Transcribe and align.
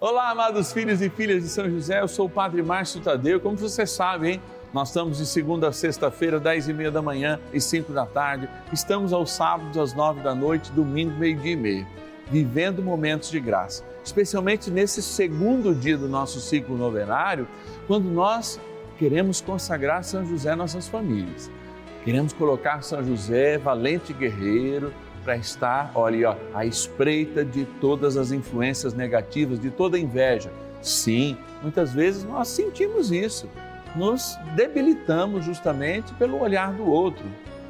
Olá, 0.00 0.30
amados 0.30 0.72
filhos 0.72 1.02
e 1.02 1.10
filhas 1.10 1.42
de 1.42 1.48
São 1.48 1.68
José, 1.68 2.00
eu 2.00 2.06
sou 2.06 2.26
o 2.26 2.30
Padre 2.30 2.62
Márcio 2.62 3.00
Tadeu. 3.00 3.40
Como 3.40 3.56
você 3.56 3.84
sabe, 3.84 4.30
hein? 4.30 4.42
Nós 4.72 4.90
estamos 4.90 5.18
de 5.18 5.26
segunda 5.26 5.66
a 5.66 5.72
sexta-feira, 5.72 6.38
dez 6.38 6.68
e 6.68 6.72
meia 6.72 6.88
da 6.88 7.02
manhã 7.02 7.40
e 7.52 7.60
cinco 7.60 7.92
da 7.92 8.06
tarde. 8.06 8.48
Estamos 8.72 9.12
aos 9.12 9.32
sábados, 9.32 9.76
às 9.76 9.92
nove 9.94 10.20
da 10.20 10.36
noite, 10.36 10.70
domingo, 10.70 11.18
meio-dia 11.18 11.50
e 11.50 11.56
meio. 11.56 11.86
Vivendo 12.30 12.80
momentos 12.80 13.28
de 13.28 13.40
graça. 13.40 13.82
Especialmente 14.04 14.70
nesse 14.70 15.02
segundo 15.02 15.74
dia 15.74 15.98
do 15.98 16.08
nosso 16.08 16.40
ciclo 16.40 16.78
novenário, 16.78 17.48
quando 17.88 18.08
nós 18.08 18.60
queremos 19.00 19.40
consagrar 19.40 20.04
São 20.04 20.24
José 20.24 20.54
nossas 20.54 20.86
famílias. 20.86 21.50
Queremos 22.04 22.32
colocar 22.32 22.84
São 22.84 23.02
José, 23.02 23.58
valente 23.58 24.12
guerreiro, 24.12 24.94
para 25.18 25.36
estar, 25.36 25.90
olha, 25.94 26.30
ó, 26.30 26.36
à 26.54 26.64
espreita 26.64 27.44
de 27.44 27.64
todas 27.80 28.16
as 28.16 28.32
influências 28.32 28.94
negativas, 28.94 29.60
de 29.60 29.70
toda 29.70 29.98
inveja. 29.98 30.50
Sim, 30.80 31.36
muitas 31.62 31.92
vezes 31.92 32.24
nós 32.24 32.48
sentimos 32.48 33.10
isso, 33.10 33.48
nos 33.96 34.36
debilitamos 34.54 35.44
justamente 35.44 36.12
pelo 36.14 36.40
olhar 36.40 36.72
do 36.72 36.86
outro, 36.86 37.24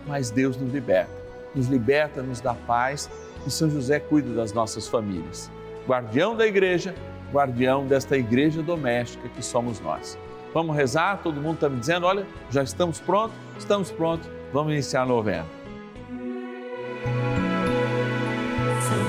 mas 0.07 0.31
Deus 0.31 0.57
nos 0.57 0.73
liberta, 0.73 1.13
nos 1.55 1.69
liberta, 1.69 2.23
nos 2.23 2.41
dá 2.41 2.55
paz 2.55 3.11
e 3.47 3.51
São 3.51 3.71
José 3.71 3.99
cuida 3.99 4.33
das 4.35 4.53
nossas 4.53 4.87
famílias. 4.87 5.51
Guardião 5.87 6.37
da 6.37 6.47
igreja, 6.47 6.95
guardião 7.33 7.87
desta 7.87 8.17
igreja 8.17 8.63
doméstica 8.63 9.29
que 9.29 9.43
somos 9.43 9.81
nós. 9.81 10.19
Vamos 10.53 10.77
rezar? 10.77 11.21
Todo 11.23 11.41
mundo 11.41 11.55
está 11.55 11.69
me 11.69 11.79
dizendo, 11.79 12.07
olha, 12.07 12.27
já 12.51 12.63
estamos 12.63 13.01
prontos? 13.01 13.37
Estamos 13.59 13.91
prontos, 13.91 14.29
vamos 14.53 14.73
iniciar 14.73 15.03
a 15.03 15.07
novena. 15.07 15.58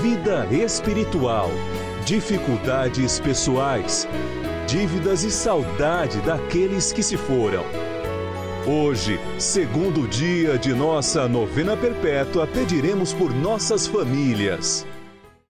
vida 0.00 0.46
espiritual, 0.50 1.50
dificuldades 2.06 3.20
pessoais, 3.20 4.08
dívidas 4.66 5.22
e 5.22 5.30
saudade 5.30 6.18
daqueles 6.22 6.92
que 6.92 7.02
se 7.02 7.16
foram. 7.16 7.62
Hoje, 8.66 9.18
segundo 9.38 10.08
dia 10.08 10.56
de 10.56 10.72
nossa 10.72 11.28
novena 11.28 11.76
perpétua, 11.76 12.46
pediremos 12.46 13.12
por 13.12 13.34
nossas 13.34 13.86
famílias. 13.86 14.86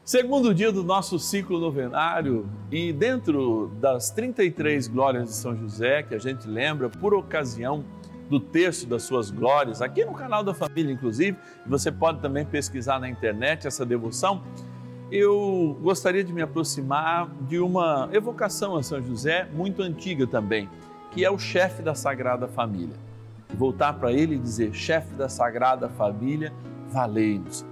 Segundo 0.05 0.53
dia 0.53 0.73
do 0.73 0.83
nosso 0.83 1.19
ciclo 1.21 1.61
novenário 1.61 2.49
e 2.71 2.93
dentro 2.93 3.71
das 3.81 4.11
33 4.11 4.89
glórias 4.89 5.29
de 5.29 5.35
São 5.37 5.57
José, 5.57 6.03
que 6.03 6.15
a 6.15 6.19
gente 6.19 6.49
lembra 6.49 6.89
por 6.89 7.15
ocasião 7.15 7.85
do 8.33 8.41
terço 8.41 8.87
das 8.87 9.03
suas 9.03 9.31
glórias, 9.31 9.83
aqui 9.83 10.05
no 10.05 10.15
canal 10.15 10.43
da 10.43 10.55
família, 10.55 10.91
inclusive, 10.91 11.37
você 11.67 11.93
pode 11.93 12.21
também 12.21 12.47
pesquisar 12.47 12.99
na 12.99 13.09
internet 13.09 13.67
essa 13.67 13.85
devoção. 13.85 14.43
Eu 15.11 15.79
gostaria 15.83 16.25
de 16.25 16.33
me 16.33 16.41
aproximar 16.41 17.29
de 17.43 17.59
uma 17.59 18.09
evocação 18.11 18.75
a 18.75 18.83
São 18.83 19.03
José 19.03 19.47
muito 19.53 19.83
antiga 19.83 20.27
também 20.27 20.67
que 21.13 21.25
é 21.25 21.31
o 21.31 21.39
chefe 21.39 21.83
da 21.83 21.95
Sagrada 21.95 22.49
Família. 22.49 22.97
Voltar 23.55 23.93
para 23.93 24.11
ele 24.13 24.35
e 24.37 24.39
dizer: 24.39 24.75
chefe 24.75 25.15
da 25.15 25.29
Sagrada 25.29 25.89
Família, 25.89 26.53
valei-nos. 26.89 27.65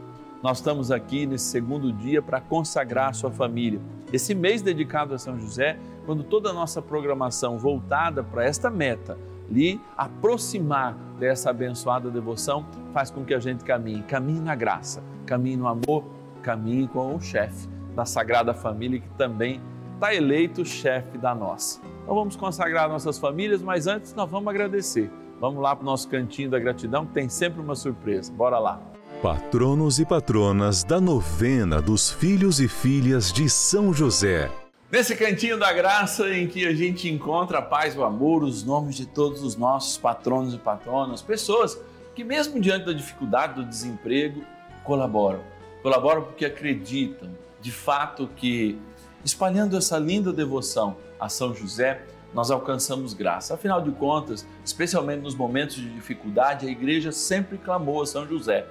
Nós 0.42 0.58
estamos 0.58 0.90
aqui 0.90 1.26
nesse 1.26 1.46
segundo 1.46 1.92
dia 1.92 2.22
para 2.22 2.40
consagrar 2.40 3.14
sua 3.14 3.30
família. 3.30 3.80
Esse 4.12 4.34
mês 4.34 4.62
dedicado 4.62 5.14
a 5.14 5.18
São 5.18 5.38
José, 5.38 5.78
quando 6.06 6.22
toda 6.22 6.50
a 6.50 6.52
nossa 6.52 6.80
programação 6.80 7.58
voltada 7.58 8.22
para 8.22 8.44
esta 8.44 8.70
meta, 8.70 9.18
lhe 9.50 9.80
aproximar 9.96 10.94
dessa 11.18 11.50
abençoada 11.50 12.10
devoção, 12.10 12.64
faz 12.92 13.10
com 13.10 13.24
que 13.24 13.34
a 13.34 13.40
gente 13.40 13.64
caminhe, 13.64 14.02
caminhe 14.02 14.40
na 14.40 14.54
graça, 14.54 15.02
caminhe 15.26 15.56
no 15.56 15.66
amor, 15.66 16.04
caminhe 16.42 16.86
com 16.88 17.14
o 17.14 17.20
chefe 17.20 17.68
da 17.94 18.04
Sagrada 18.04 18.54
Família 18.54 19.00
que 19.00 19.08
também 19.10 19.60
está 19.94 20.14
eleito 20.14 20.64
chefe 20.64 21.18
da 21.18 21.34
nossa. 21.34 21.80
Então 22.02 22.14
vamos 22.14 22.36
consagrar 22.36 22.88
nossas 22.88 23.18
famílias, 23.18 23.60
mas 23.62 23.86
antes 23.86 24.14
nós 24.14 24.30
vamos 24.30 24.48
agradecer. 24.48 25.10
Vamos 25.40 25.62
lá 25.62 25.74
para 25.74 25.82
o 25.82 25.86
nosso 25.86 26.08
cantinho 26.08 26.50
da 26.50 26.58
gratidão, 26.58 27.06
que 27.06 27.12
tem 27.12 27.28
sempre 27.28 27.60
uma 27.60 27.74
surpresa. 27.74 28.32
Bora 28.32 28.58
lá. 28.58 28.80
Patronos 29.22 29.98
e 29.98 30.04
patronas 30.04 30.82
da 30.82 31.00
novena 31.00 31.80
dos 31.80 32.10
filhos 32.10 32.60
e 32.60 32.68
filhas 32.68 33.32
de 33.32 33.48
São 33.48 33.92
José. 33.92 34.50
Nesse 34.90 35.14
cantinho 35.14 35.56
da 35.56 35.72
graça 35.72 36.28
em 36.34 36.48
que 36.48 36.66
a 36.66 36.74
gente 36.74 37.08
encontra 37.08 37.58
a 37.58 37.62
paz, 37.62 37.96
o 37.96 38.02
amor, 38.02 38.42
os 38.42 38.64
nomes 38.64 38.96
de 38.96 39.06
todos 39.06 39.40
os 39.40 39.54
nossos 39.54 39.96
patronos 39.96 40.52
e 40.52 40.58
patronas, 40.58 41.22
pessoas 41.22 41.80
que 42.12 42.24
mesmo 42.24 42.60
diante 42.60 42.86
da 42.86 42.92
dificuldade 42.92 43.54
do 43.54 43.64
desemprego, 43.64 44.42
colaboram. 44.82 45.44
Colaboram 45.80 46.22
porque 46.22 46.44
acreditam 46.44 47.30
de 47.60 47.70
fato 47.70 48.28
que 48.34 48.76
espalhando 49.24 49.76
essa 49.76 49.96
linda 49.96 50.32
devoção 50.32 50.96
a 51.20 51.28
São 51.28 51.54
José, 51.54 52.02
nós 52.34 52.50
alcançamos 52.50 53.14
graça. 53.14 53.54
Afinal 53.54 53.80
de 53.80 53.92
contas, 53.92 54.44
especialmente 54.64 55.20
nos 55.20 55.36
momentos 55.36 55.76
de 55.76 55.88
dificuldade, 55.88 56.66
a 56.66 56.68
igreja 56.70 57.12
sempre 57.12 57.58
clamou 57.58 58.02
a 58.02 58.06
São 58.06 58.26
José. 58.26 58.66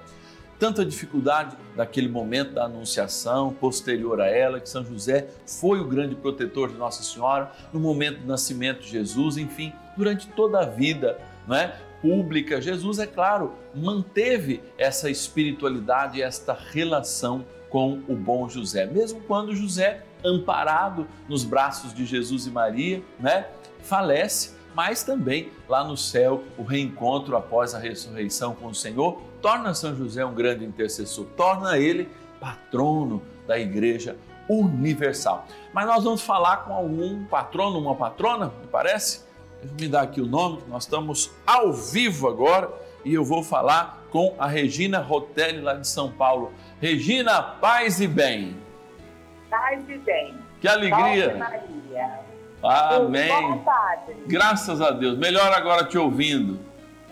Tanto 0.60 0.82
a 0.82 0.84
dificuldade 0.84 1.56
daquele 1.74 2.06
momento 2.06 2.52
da 2.52 2.66
anunciação, 2.66 3.50
posterior 3.54 4.20
a 4.20 4.26
ela, 4.26 4.60
que 4.60 4.68
São 4.68 4.84
José 4.84 5.28
foi 5.46 5.80
o 5.80 5.88
grande 5.88 6.14
protetor 6.14 6.68
de 6.68 6.76
Nossa 6.76 7.02
Senhora, 7.02 7.50
no 7.72 7.80
momento 7.80 8.20
do 8.20 8.26
nascimento 8.26 8.82
de 8.82 8.90
Jesus, 8.90 9.38
enfim, 9.38 9.72
durante 9.96 10.28
toda 10.28 10.60
a 10.60 10.66
vida, 10.66 11.18
não 11.48 11.56
é? 11.56 11.74
Pública, 12.02 12.60
Jesus, 12.60 12.98
é 12.98 13.06
claro, 13.06 13.54
manteve 13.74 14.62
essa 14.76 15.08
espiritualidade, 15.08 16.20
esta 16.20 16.52
relação 16.52 17.42
com 17.70 18.02
o 18.06 18.14
bom 18.14 18.46
José, 18.46 18.84
mesmo 18.84 19.22
quando 19.22 19.56
José 19.56 20.04
amparado 20.22 21.06
nos 21.26 21.42
braços 21.42 21.94
de 21.94 22.04
Jesus 22.04 22.46
e 22.46 22.50
Maria, 22.50 23.02
né? 23.18 23.46
Falece, 23.80 24.52
mas 24.74 25.02
também 25.02 25.50
lá 25.66 25.82
no 25.82 25.96
céu, 25.96 26.44
o 26.58 26.62
reencontro 26.62 27.34
após 27.34 27.74
a 27.74 27.78
ressurreição 27.78 28.54
com 28.54 28.66
o 28.66 28.74
Senhor 28.74 29.29
torna 29.40 29.74
São 29.74 29.94
José 29.94 30.24
um 30.24 30.34
grande 30.34 30.64
intercessor, 30.64 31.26
torna 31.36 31.78
ele 31.78 32.08
patrono 32.40 33.22
da 33.46 33.58
Igreja 33.58 34.16
Universal. 34.48 35.46
Mas 35.72 35.86
nós 35.86 36.02
vamos 36.02 36.22
falar 36.22 36.58
com 36.58 36.72
algum 36.72 37.24
patrono, 37.24 37.78
uma 37.78 37.94
patrona, 37.94 38.46
me 38.46 38.66
parece? 38.70 39.24
Me 39.78 39.88
dá 39.88 40.02
aqui 40.02 40.20
o 40.20 40.26
nome, 40.26 40.62
nós 40.68 40.84
estamos 40.84 41.30
ao 41.46 41.72
vivo 41.72 42.28
agora 42.28 42.70
e 43.04 43.14
eu 43.14 43.24
vou 43.24 43.42
falar 43.42 44.02
com 44.10 44.34
a 44.38 44.46
Regina 44.46 45.00
Rotelli 45.00 45.60
lá 45.60 45.74
de 45.74 45.86
São 45.86 46.10
Paulo. 46.10 46.52
Regina, 46.80 47.42
paz 47.42 48.00
e 48.00 48.08
bem. 48.08 48.56
Paz 49.48 49.82
e 49.88 49.98
bem. 49.98 50.34
Que 50.60 50.68
alegria. 50.68 51.36
Maria. 51.36 52.20
Amém. 52.62 53.62
Graças 54.26 54.80
a 54.80 54.90
Deus. 54.90 55.16
Melhor 55.18 55.52
agora 55.52 55.84
te 55.84 55.96
ouvindo. 55.96 56.58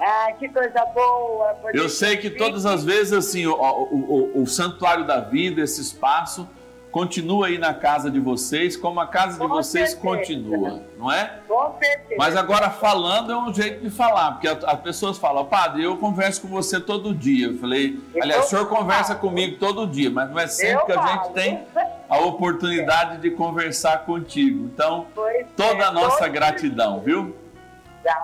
Ah, 0.00 0.32
que 0.38 0.48
coisa 0.48 0.84
boa. 0.86 1.56
Eu 1.74 1.88
sei 1.88 2.16
que 2.16 2.30
todas 2.30 2.64
as 2.66 2.84
vezes, 2.84 3.12
assim, 3.12 3.46
o, 3.46 3.54
o, 3.54 4.32
o, 4.38 4.42
o 4.42 4.46
Santuário 4.46 5.04
da 5.06 5.20
Vida, 5.20 5.60
esse 5.62 5.80
espaço, 5.80 6.48
continua 6.92 7.48
aí 7.48 7.58
na 7.58 7.74
casa 7.74 8.10
de 8.10 8.18
vocês, 8.18 8.76
como 8.76 8.98
a 9.00 9.06
casa 9.06 9.32
de 9.34 9.38
Com 9.40 9.48
vocês 9.48 9.90
certeza. 9.90 10.00
continua, 10.00 10.82
não 10.96 11.12
é? 11.12 11.38
Com 11.46 11.74
certeza. 11.78 12.14
Mas 12.16 12.36
agora 12.36 12.70
falando 12.70 13.32
é 13.32 13.36
um 13.36 13.52
jeito 13.52 13.82
de 13.82 13.90
falar, 13.90 14.32
porque 14.32 14.48
as 14.48 14.80
pessoas 14.80 15.18
falam, 15.18 15.44
padre, 15.44 15.82
eu 15.84 15.96
converso 15.98 16.42
com 16.42 16.48
você 16.48 16.80
todo 16.80 17.12
dia. 17.14 17.48
Eu 17.48 17.58
falei, 17.58 17.98
Eu 18.14 18.22
aliás, 18.22 18.46
o 18.46 18.48
senhor 18.48 18.66
conversa 18.68 19.14
falo. 19.14 19.20
comigo 19.20 19.58
todo 19.58 19.86
dia, 19.86 20.10
mas 20.10 20.30
não 20.30 20.38
é 20.38 20.46
sempre 20.46 20.80
Eu 20.82 20.86
que 20.86 20.92
a 20.92 21.06
gente 21.06 21.20
falo. 21.22 21.34
tem 21.34 21.66
a 22.08 22.18
oportunidade 22.20 23.18
de 23.20 23.30
conversar 23.32 24.04
contigo. 24.06 24.64
Então, 24.72 25.06
Pois 25.14 25.46
toda 25.56 25.82
é, 25.82 25.86
a 25.86 25.90
nossa 25.92 26.26
gratidão, 26.28 27.00
viu? 27.00 27.36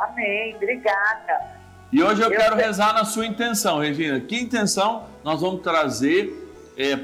Amém, 0.09 0.55
obrigada. 0.57 1.54
E 1.95 2.03
hoje 2.03 2.21
eu 2.23 2.29
Eu 2.33 2.37
quero 2.37 2.57
sei. 2.57 2.65
rezar 2.65 2.93
na 2.93 3.05
sua 3.05 3.25
intenção, 3.25 3.79
Regina. 3.79 4.19
Que 4.19 4.37
intenção 4.41 5.05
nós 5.23 5.41
vamos 5.41 5.63
trazer 5.63 6.29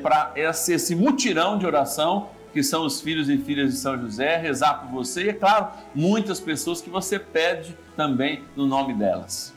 para 0.02 0.32
esse, 0.34 0.72
esse 0.72 0.96
mutirão 0.96 1.56
de 1.56 1.64
oração 1.64 2.28
que 2.52 2.60
são 2.60 2.84
os 2.84 3.00
filhos 3.00 3.28
e 3.28 3.38
filhas 3.38 3.70
de 3.70 3.76
São 3.78 3.96
José, 3.96 4.36
rezar 4.36 4.80
por 4.80 4.88
você 4.90 5.26
e, 5.26 5.28
é 5.28 5.32
claro, 5.32 5.68
muitas 5.94 6.40
pessoas 6.40 6.80
que 6.80 6.90
você 6.90 7.20
pede 7.20 7.78
também 7.96 8.42
no 8.56 8.66
nome 8.66 8.92
delas. 8.94 9.54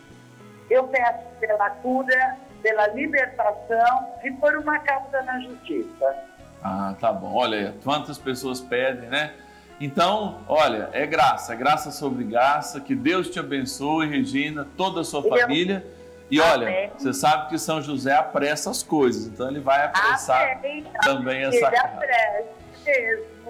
Eu 0.70 0.84
peço 0.84 1.24
pela 1.40 1.72
cura, 1.72 2.38
pela 2.62 2.86
libertação 2.90 4.08
e 4.24 4.30
por 4.34 4.56
uma 4.56 4.78
causa 4.78 5.20
na 5.24 5.40
justiça. 5.40 6.16
Ah, 6.64 6.94
tá 7.00 7.12
bom. 7.12 7.34
Olha, 7.34 7.74
quantas 7.84 8.20
pessoas 8.20 8.62
pedem, 8.62 9.10
né? 9.10 9.34
Então, 9.80 10.42
olha, 10.48 10.90
é 10.94 11.06
graça, 11.06 11.54
é 11.54 11.56
graça 11.56 11.92
sobre 11.92 12.24
graça. 12.24 12.80
Que 12.80 12.96
Deus 12.96 13.30
te 13.30 13.40
abençoe, 13.40 14.08
Regina, 14.08 14.68
toda 14.78 15.02
a 15.02 15.04
sua 15.04 15.22
família. 15.24 15.86
E 16.32 16.40
olha, 16.40 16.68
Amém. 16.68 16.92
você 16.98 17.14
sabe 17.14 17.50
que 17.50 17.60
São 17.60 17.82
José 17.82 18.16
apressa 18.16 18.70
as 18.72 18.82
coisas, 18.82 19.28
então 19.28 19.50
ele 19.50 19.60
vai 19.60 19.86
apressar 19.86 20.58
Amém. 20.58 20.84
também 21.04 21.44
essa 21.44 21.70
casa. 21.70 22.00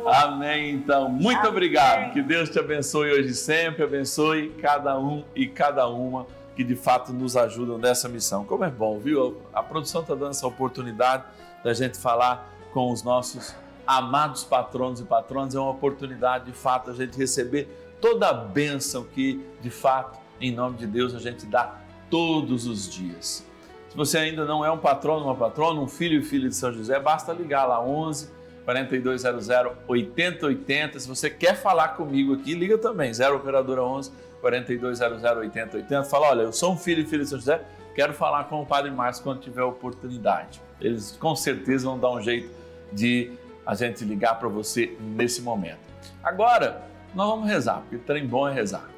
Amém, 0.06 0.72
então. 0.72 1.08
Muito 1.08 1.40
Amém. 1.40 1.50
obrigado. 1.50 2.12
Que 2.12 2.22
Deus 2.22 2.50
te 2.50 2.60
abençoe 2.60 3.12
hoje 3.12 3.30
e 3.30 3.34
sempre, 3.34 3.84
abençoe 3.84 4.50
cada 4.62 5.00
um 5.00 5.24
e 5.36 5.48
cada 5.48 5.88
uma 5.88 6.26
que 6.56 6.64
de 6.64 6.76
fato 6.76 7.14
nos 7.14 7.38
ajudam 7.38 7.78
nessa 7.78 8.10
missão. 8.10 8.44
Como 8.46 8.64
é 8.64 8.70
bom, 8.70 9.00
viu? 9.00 9.42
A 9.54 9.64
produção 9.64 10.02
está 10.02 10.14
dando 10.14 10.32
essa 10.32 10.46
oportunidade 10.46 11.24
da 11.64 11.74
gente 11.74 11.98
falar 11.98 12.54
com 12.74 12.92
os 12.92 13.02
nossos 13.04 13.56
amados 13.86 14.44
patronos 14.44 15.00
e 15.00 15.04
patronas. 15.04 15.56
É 15.56 15.60
uma 15.60 15.72
oportunidade, 15.72 16.46
de 16.46 16.54
fato, 16.54 16.92
a 16.92 16.94
gente 16.94 17.18
receber 17.18 17.68
toda 18.02 18.30
a 18.30 18.34
bênção 18.34 19.04
que, 19.04 19.46
de 19.62 19.70
fato, 19.70 20.20
em 20.40 20.52
nome 20.52 20.78
de 20.78 20.88
Deus, 20.88 21.16
a 21.16 21.20
gente 21.20 21.46
dá 21.46 21.78
todos 22.10 22.68
os 22.68 22.92
dias. 22.92 23.46
Se 23.90 23.98
você 23.98 24.18
ainda 24.18 24.44
não 24.44 24.66
é 24.66 24.72
um 24.72 24.78
patrono, 24.78 25.26
uma 25.26 25.36
patrona, 25.36 25.80
um 25.80 25.88
filho 25.88 26.20
e 26.20 26.24
filha 26.24 26.50
de 26.50 26.56
São 26.56 26.74
José, 26.74 27.00
basta 27.00 27.32
ligar 27.32 27.66
lá 27.66 27.80
11 27.80 28.30
4200 28.66 29.48
8080. 29.88 31.00
Se 31.00 31.08
você 31.08 31.30
quer 31.30 31.56
falar 31.56 31.90
comigo 31.90 32.34
aqui, 32.34 32.56
liga 32.56 32.78
também, 32.78 33.14
0 33.14 33.36
operadora 33.36 33.84
11 33.84 34.12
4200 34.42 35.24
8080. 35.24 36.04
Fala, 36.06 36.30
olha, 36.30 36.42
eu 36.42 36.52
sou 36.52 36.74
um 36.74 36.78
filho 36.78 37.04
e 37.04 37.06
filha 37.06 37.24
de 37.24 37.30
São 37.30 37.40
José, 37.40 37.64
quero 37.94 38.14
falar 38.14 38.46
com 38.46 38.62
o 38.62 38.66
Padre 38.66 38.90
Márcio 38.92 39.24
quando 39.24 39.42
tiver 39.42 39.64
oportunidade. 39.64 40.62
Eles 40.82 41.16
com 41.18 41.36
certeza 41.36 41.86
vão 41.86 42.00
dar 42.00 42.12
um 42.12 42.22
jeito 42.22 42.50
de 42.92 43.32
a 43.66 43.76
gente 43.76 44.04
ligar 44.04 44.40
para 44.40 44.48
você 44.48 44.98
nesse 45.00 45.42
momento. 45.42 45.80
Agora, 46.24 46.84
nós 47.14 47.30
vamos 47.30 47.48
rezar, 47.48 47.82
porque 47.82 47.98
trem 47.98 48.28
bom 48.28 48.48
é 48.48 48.54
rezar. 48.54 48.90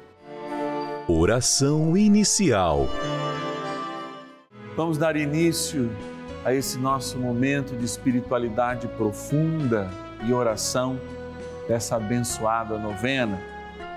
Oração 1.08 1.96
inicial. 1.96 2.86
Vamos 4.76 4.98
dar 4.98 5.16
início 5.16 5.90
a 6.44 6.52
esse 6.52 6.78
nosso 6.78 7.18
momento 7.18 7.76
de 7.76 7.84
espiritualidade 7.84 8.86
profunda 8.88 9.90
e 10.24 10.32
oração 10.32 11.00
dessa 11.68 11.96
abençoada 11.96 12.78
novena, 12.78 13.40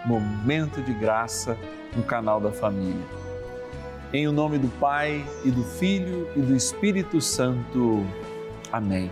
Momento 0.05 0.81
de 0.81 0.93
Graça 0.93 1.57
no 1.95 2.03
canal 2.03 2.39
da 2.39 2.51
Família. 2.51 3.05
Em 4.11 4.27
o 4.27 4.31
nome 4.31 4.57
do 4.57 4.67
Pai 4.79 5.23
e 5.43 5.51
do 5.51 5.63
Filho 5.63 6.27
e 6.35 6.41
do 6.41 6.55
Espírito 6.55 7.21
Santo. 7.21 8.03
Amém. 8.71 9.11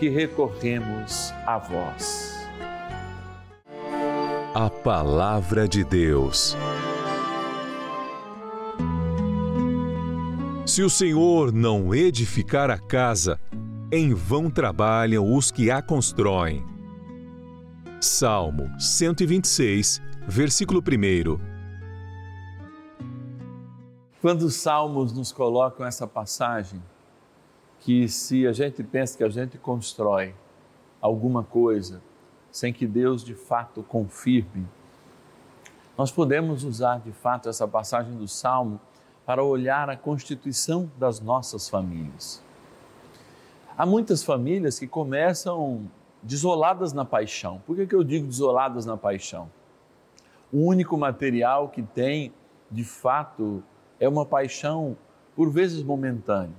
que 0.00 0.08
recorremos 0.08 1.30
a 1.46 1.58
vós. 1.58 2.34
A 4.54 4.70
Palavra 4.70 5.68
de 5.68 5.84
Deus. 5.84 6.56
Se 10.64 10.82
o 10.82 10.88
Senhor 10.88 11.52
não 11.52 11.94
edificar 11.94 12.70
a 12.70 12.78
casa, 12.78 13.38
em 13.92 14.14
vão 14.14 14.48
trabalham 14.48 15.36
os 15.36 15.50
que 15.50 15.70
a 15.70 15.82
constroem. 15.82 16.64
Salmo 18.00 18.70
126, 18.80 20.00
versículo 20.26 20.80
1. 20.80 21.38
Quando 24.22 24.42
os 24.44 24.54
salmos 24.54 25.12
nos 25.12 25.30
colocam 25.30 25.84
essa 25.84 26.06
passagem, 26.06 26.82
que 27.80 28.08
se 28.08 28.46
a 28.46 28.52
gente 28.52 28.82
pensa 28.82 29.16
que 29.16 29.24
a 29.24 29.28
gente 29.28 29.58
constrói 29.58 30.34
alguma 31.00 31.42
coisa 31.42 32.02
sem 32.52 32.72
que 32.72 32.86
Deus 32.86 33.24
de 33.24 33.34
fato 33.34 33.82
confirme, 33.82 34.66
nós 35.96 36.12
podemos 36.12 36.62
usar 36.62 37.00
de 37.00 37.12
fato 37.12 37.48
essa 37.48 37.66
passagem 37.66 38.16
do 38.16 38.28
salmo 38.28 38.80
para 39.24 39.42
olhar 39.42 39.88
a 39.88 39.96
constituição 39.96 40.90
das 40.98 41.20
nossas 41.20 41.68
famílias. 41.68 42.42
Há 43.76 43.86
muitas 43.86 44.22
famílias 44.22 44.78
que 44.78 44.86
começam 44.86 45.88
desoladas 46.22 46.92
na 46.92 47.04
paixão. 47.04 47.62
Por 47.66 47.76
que, 47.76 47.86
que 47.86 47.94
eu 47.94 48.04
digo 48.04 48.26
desoladas 48.26 48.84
na 48.84 48.96
paixão? 48.96 49.50
O 50.52 50.66
único 50.66 50.98
material 50.98 51.68
que 51.68 51.82
tem, 51.82 52.32
de 52.70 52.84
fato, 52.84 53.62
é 53.98 54.08
uma 54.08 54.26
paixão, 54.26 54.96
por 55.34 55.50
vezes 55.50 55.82
momentânea, 55.82 56.56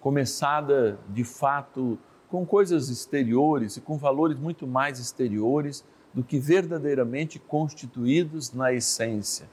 começada 0.00 0.98
de 1.08 1.24
fato 1.24 1.98
com 2.28 2.44
coisas 2.44 2.88
exteriores 2.88 3.76
e 3.76 3.80
com 3.80 3.96
valores 3.96 4.38
muito 4.38 4.66
mais 4.66 4.98
exteriores 4.98 5.84
do 6.12 6.22
que 6.22 6.38
verdadeiramente 6.38 7.38
constituídos 7.38 8.52
na 8.52 8.72
essência, 8.72 9.48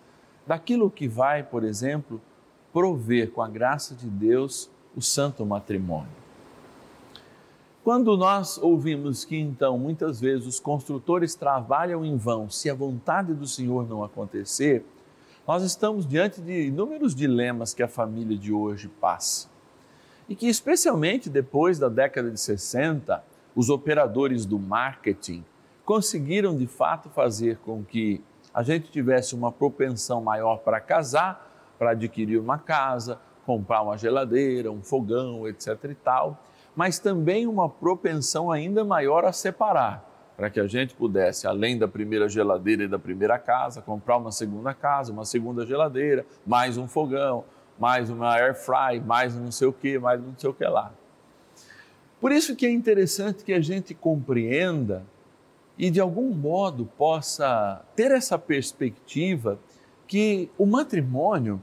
daquilo 0.45 0.89
que 0.89 1.07
vai, 1.07 1.43
por 1.43 1.63
exemplo, 1.63 2.21
prover 2.73 3.31
com 3.31 3.41
a 3.41 3.47
graça 3.47 3.95
de 3.95 4.07
Deus 4.07 4.69
o 4.95 5.01
santo 5.01 5.45
matrimônio. 5.45 6.25
Quando 7.83 8.17
nós 8.17 8.57
ouvimos 8.57 9.23
que 9.23 9.37
então 9.37 9.77
muitas 9.77 10.19
vezes 10.19 10.47
os 10.47 10.59
construtores 10.59 11.35
trabalham 11.35 12.03
em 12.03 12.17
vão 12.17 12.49
se 12.49 12.69
a 12.69 12.73
vontade 12.73 13.33
do 13.33 13.45
Senhor 13.45 13.87
não 13.87 14.03
acontecer, 14.03 14.83
nós 15.47 15.61
estamos 15.61 16.07
diante 16.07 16.41
de 16.41 16.67
inúmeros 16.67 17.13
dilemas 17.13 17.75
que 17.75 17.83
a 17.83 17.87
família 17.87 18.35
de 18.35 18.51
hoje 18.51 18.87
passa. 18.87 19.54
E 20.27 20.35
que, 20.35 20.47
especialmente 20.47 21.29
depois 21.29 21.77
da 21.77 21.87
década 21.87 22.31
de 22.31 22.39
60, 22.39 23.23
os 23.55 23.69
operadores 23.69 24.45
do 24.45 24.57
marketing 24.57 25.45
conseguiram 25.85 26.57
de 26.57 26.65
fato 26.65 27.09
fazer 27.09 27.57
com 27.57 27.83
que 27.83 28.23
a 28.53 28.63
gente 28.63 28.89
tivesse 28.89 29.35
uma 29.35 29.51
propensão 29.51 30.21
maior 30.21 30.57
para 30.57 30.79
casar, 30.79 31.75
para 31.77 31.91
adquirir 31.91 32.39
uma 32.39 32.57
casa, 32.57 33.19
comprar 33.45 33.81
uma 33.83 33.97
geladeira, 33.97 34.71
um 34.71 34.81
fogão, 34.81 35.47
etc 35.47 35.77
e 35.91 35.95
tal, 35.95 36.39
mas 36.75 36.97
também 36.97 37.45
uma 37.45 37.69
propensão 37.69 38.51
ainda 38.51 38.83
maior 38.83 39.23
a 39.25 39.31
separar, 39.31 40.03
para 40.35 40.49
que 40.49 40.59
a 40.59 40.67
gente 40.67 40.95
pudesse, 40.95 41.45
além 41.45 41.77
da 41.77 41.87
primeira 41.87 42.27
geladeira 42.27 42.83
e 42.83 42.87
da 42.87 42.97
primeira 42.97 43.37
casa, 43.37 43.81
comprar 43.81 44.17
uma 44.17 44.31
segunda 44.31 44.73
casa, 44.73 45.11
uma 45.11 45.23
segunda 45.23 45.65
geladeira, 45.65 46.25
mais 46.45 46.77
um 46.77 46.87
fogão, 46.87 47.45
mais 47.79 48.09
uma 48.09 48.33
air 48.33 48.55
fry, 48.55 48.99
mais 49.05 49.35
não 49.35 49.51
sei 49.51 49.67
o 49.67 49.73
que, 49.73 49.99
mais 49.99 50.21
não 50.21 50.33
sei 50.37 50.49
o 50.49 50.53
que 50.53 50.65
lá. 50.65 50.93
Por 52.19 52.31
isso 52.31 52.55
que 52.55 52.65
é 52.65 52.71
interessante 52.71 53.43
que 53.43 53.53
a 53.53 53.61
gente 53.61 53.93
compreenda 53.93 55.05
e 55.77 55.89
de 55.89 55.99
algum 55.99 56.33
modo 56.33 56.85
possa 56.97 57.83
ter 57.95 58.11
essa 58.11 58.39
perspectiva 58.39 59.59
que 60.07 60.49
o 60.57 60.65
matrimônio 60.65 61.61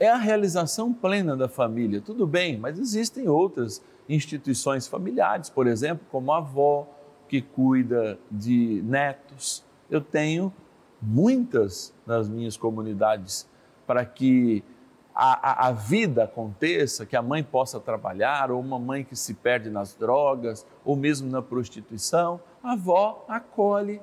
é 0.00 0.08
a 0.08 0.16
realização 0.16 0.92
plena 0.92 1.36
da 1.36 1.48
família. 1.48 2.00
Tudo 2.00 2.26
bem, 2.26 2.56
mas 2.56 2.78
existem 2.78 3.28
outras 3.28 3.82
instituições 4.08 4.88
familiares, 4.88 5.48
por 5.48 5.66
exemplo, 5.66 6.04
como 6.10 6.32
a 6.32 6.38
avó 6.38 6.88
que 7.28 7.40
cuida 7.40 8.18
de 8.30 8.82
netos. 8.84 9.64
Eu 9.90 10.00
tenho 10.00 10.52
muitas 11.00 11.94
nas 12.06 12.28
minhas 12.28 12.56
comunidades 12.56 13.48
para 13.86 14.04
que 14.04 14.64
a, 15.14 15.68
a, 15.68 15.72
vida 15.72 16.24
aconteça, 16.24 17.04
que 17.04 17.16
a 17.16 17.22
mãe 17.22 17.42
possa 17.42 17.78
trabalhar, 17.78 18.50
ou 18.50 18.60
uma 18.60 18.78
mãe 18.78 19.04
que 19.04 19.14
se 19.14 19.34
perde 19.34 19.68
nas 19.68 19.94
drogas, 19.94 20.66
ou 20.84 20.96
mesmo 20.96 21.30
na 21.30 21.42
prostituição, 21.42 22.40
a 22.62 22.72
avó 22.72 23.24
acolhe 23.28 24.00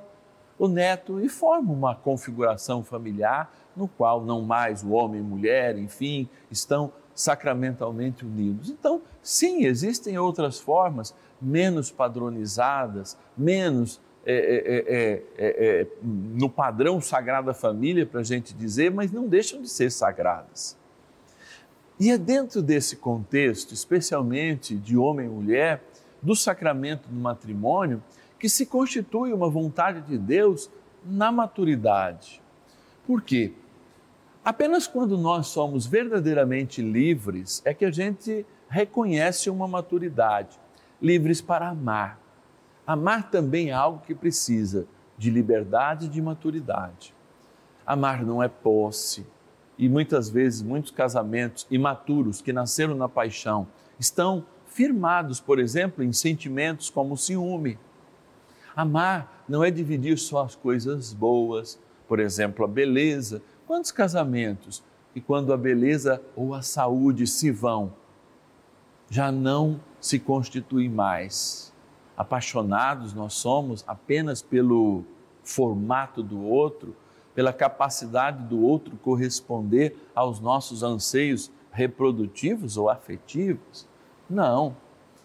o 0.58 0.68
neto 0.68 1.20
e 1.20 1.30
forma 1.30 1.72
uma 1.72 1.96
configuração 1.96 2.84
familiar 2.84 3.51
no 3.75 3.88
qual 3.88 4.24
não 4.24 4.42
mais 4.42 4.84
o 4.84 4.92
homem 4.92 5.22
e 5.22 5.24
mulher, 5.24 5.78
enfim, 5.78 6.30
estão 6.51 6.92
sacramentalmente 7.16 8.25
unidos. 8.25 8.70
Então, 8.70 9.01
sim, 9.22 9.66
existem 9.66 10.18
outras 10.18 10.60
formas 10.60 11.16
menos 11.42 11.92
padronizadas, 11.92 13.18
menos 13.38 14.00
é, 14.25 15.25
é, 15.38 15.82
é, 15.82 15.88
no 16.04 16.50
padrão 16.50 17.01
Sagrada 17.01 17.54
Família, 17.54 18.06
para 18.06 18.20
a 18.20 18.24
gente 18.24 18.54
dizer, 18.54 18.92
mas 18.92 19.12
não 19.12 19.28
deixam 19.28 19.62
de 19.62 19.70
ser 19.70 19.92
sagradas. 19.92 20.78
E 22.00 22.10
é 22.12 22.18
dentro 22.18 22.62
desse 22.62 22.96
contexto, 22.96 23.74
especialmente 23.74 24.75
de 24.75 24.96
homem 24.96 25.25
e 25.25 25.29
mulher, 25.29 25.84
do 26.22 26.34
sacramento 26.34 27.10
do 27.10 27.20
matrimônio, 27.20 28.01
que 28.39 28.48
se 28.48 28.65
constitui 28.65 29.34
uma 29.34 29.50
vontade 29.50 30.01
de 30.01 30.18
Deus 30.18 30.70
na 31.03 31.29
maturidade. 31.29 32.41
Por 33.06 33.22
quê? 33.22 33.53
Apenas 34.44 34.88
quando 34.88 35.18
nós 35.18 35.48
somos 35.48 35.86
verdadeiramente 35.86 36.82
livres 36.82 37.62
é 37.65 37.74
que 37.74 37.84
a 37.84 37.91
gente 37.91 38.46
reconhece 38.70 39.50
uma 39.50 39.68
maturidade, 39.68 40.58
livres 41.01 41.41
para 41.41 41.68
amar. 41.68 42.18
Amar 42.88 43.29
também 43.29 43.72
é 43.72 43.74
algo 43.74 44.01
que 44.06 44.15
precisa 44.15 44.88
de 45.18 45.29
liberdade 45.29 46.06
e 46.06 46.10
de 46.10 46.22
maturidade. 46.22 47.13
Amar 47.86 48.25
não 48.25 48.41
é 48.41 48.48
posse, 48.48 49.25
e 49.79 49.89
muitas 49.89 50.29
vezes 50.29 50.62
muitos 50.62 50.91
casamentos 50.91 51.65
imaturos 51.71 52.41
que 52.41 52.53
nasceram 52.53 52.93
na 52.93 53.09
paixão 53.09 53.67
estão 53.98 54.45
firmados, 54.67 55.39
por 55.39 55.57
exemplo, 55.57 56.03
em 56.03 56.13
sentimentos 56.13 56.91
como 56.91 57.15
o 57.15 57.17
ciúme, 57.17 57.79
Amar 58.75 59.43
não 59.48 59.62
é 59.62 59.69
dividir 59.69 60.17
só 60.17 60.43
as 60.43 60.55
coisas 60.55 61.12
boas, 61.12 61.77
por 62.07 62.19
exemplo, 62.19 62.63
a 62.63 62.67
beleza. 62.67 63.41
Quantos 63.67 63.91
casamentos 63.91 64.83
e 65.13 65.19
quando 65.19 65.51
a 65.51 65.57
beleza 65.57 66.21
ou 66.36 66.53
a 66.53 66.62
saúde 66.62 67.27
se 67.27 67.51
vão, 67.51 67.93
já 69.09 69.31
não 69.31 69.81
se 70.00 70.17
constitui 70.17 70.88
mais. 70.88 71.74
Apaixonados 72.15 73.13
nós 73.13 73.33
somos 73.33 73.83
apenas 73.88 74.41
pelo 74.41 75.03
formato 75.43 76.24
do 76.24 76.41
outro, 76.41 76.95
pela 77.39 77.53
capacidade 77.53 78.43
do 78.43 78.62
outro 78.62 78.98
corresponder 78.98 79.96
aos 80.13 80.41
nossos 80.41 80.84
anseios 80.84 81.50
reprodutivos 81.72 82.75
ou 82.75 82.89
afetivos. 82.89 83.88
Não, 84.29 84.75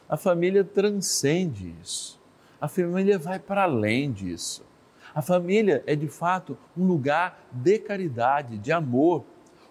a 0.09 0.17
família 0.17 0.63
transcende 0.63 1.75
isso. 1.83 2.21
A 2.61 2.69
família 2.69 3.19
vai 3.19 3.41
para 3.41 3.65
além 3.65 4.13
disso. 4.13 4.65
A 5.13 5.21
família 5.21 5.83
é 5.89 5.97
de 5.97 6.07
fato 6.07 6.57
um 6.77 6.87
lugar 6.87 7.49
de 7.51 7.81
caridade, 7.81 8.59
de 8.59 8.71
amor, 8.71 9.25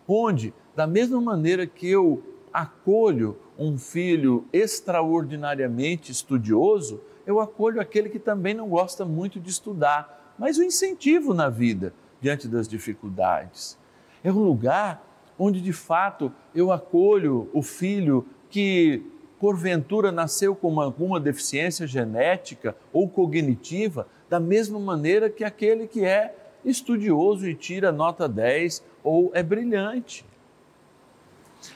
onde, 0.05 0.53
da 0.75 0.85
mesma 0.85 1.21
maneira 1.21 1.65
que 1.65 1.89
eu 1.89 2.21
acolho 2.51 3.37
um 3.57 3.77
filho 3.77 4.45
extraordinariamente 4.51 6.11
estudioso, 6.11 6.99
eu 7.25 7.39
acolho 7.39 7.79
aquele 7.79 8.09
que 8.09 8.19
também 8.19 8.53
não 8.53 8.67
gosta 8.67 9.05
muito 9.05 9.39
de 9.39 9.49
estudar, 9.49 10.35
mas 10.37 10.57
o 10.57 10.63
incentivo 10.63 11.33
na 11.33 11.47
vida 11.47 11.93
diante 12.23 12.47
das 12.47 12.69
dificuldades. 12.69 13.77
É 14.23 14.31
um 14.31 14.39
lugar 14.39 15.05
onde 15.37 15.59
de 15.59 15.73
fato 15.73 16.31
eu 16.55 16.71
acolho 16.71 17.49
o 17.53 17.61
filho 17.61 18.25
que 18.49 19.03
porventura 19.37 20.09
nasceu 20.09 20.55
com 20.55 20.79
alguma 20.79 21.19
deficiência 21.19 21.85
genética 21.85 22.77
ou 22.93 23.09
cognitiva, 23.09 24.07
da 24.29 24.39
mesma 24.39 24.79
maneira 24.79 25.29
que 25.29 25.43
aquele 25.43 25.85
que 25.85 26.05
é 26.05 26.33
estudioso 26.63 27.45
e 27.45 27.53
tira 27.53 27.91
nota 27.91 28.25
10 28.25 28.81
ou 29.03 29.29
é 29.33 29.43
brilhante. 29.43 30.25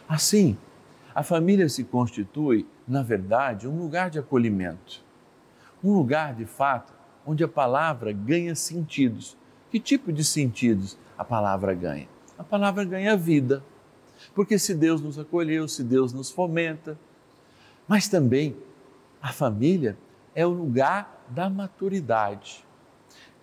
Assim, 0.08 0.58
a 1.13 1.24
família 1.24 1.68
se 1.68 1.84
constitui, 1.84 2.66
na 2.88 3.04
verdade, 3.04 3.68
um 3.68 3.77
lugar 3.77 4.10
de 4.10 4.18
acolhimento, 4.18 5.04
um 5.84 5.94
lugar 5.94 6.34
de 6.34 6.46
fato 6.46 6.94
onde 7.25 7.44
a 7.44 7.50
palavra 7.50 8.13
ganha 8.13 8.56
sentidos. 8.56 9.36
Que 9.77 9.81
tipo 9.81 10.12
de 10.12 10.24
sentidos 10.24 10.98
a 11.15 11.24
palavra 11.24 11.72
ganha? 11.75 12.07
A 12.36 12.43
palavra 12.43 12.84
ganha 12.84 13.15
vida. 13.15 13.63
Porque 14.34 14.57
se 14.57 14.74
Deus 14.74 15.01
nos 15.01 15.19
acolheu, 15.19 15.67
se 15.67 15.84
Deus 15.84 16.12
nos 16.12 16.31
fomenta, 16.31 16.98
mas 17.88 18.07
também 18.07 18.57
a 19.22 19.31
família 19.31 19.96
é 20.34 20.48
o 20.48 20.50
lugar 20.50 21.24
da 21.29 21.48
maturidade. 21.48 22.65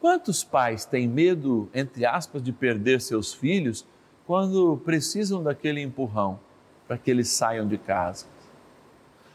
Quantos 0.00 0.42
pais 0.42 0.84
têm 0.84 1.06
medo, 1.06 1.68
entre 1.72 2.04
aspas, 2.04 2.42
de 2.42 2.52
perder 2.52 3.00
seus 3.00 3.32
filhos 3.32 3.86
quando 4.26 4.76
precisam 4.78 5.40
daquele 5.40 5.80
empurrão 5.82 6.40
para 6.88 6.98
que 6.98 7.12
eles 7.12 7.28
saiam 7.28 7.64
de 7.64 7.78
casa? 7.78 8.26